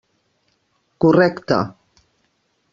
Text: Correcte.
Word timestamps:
Correcte. 1.05 1.61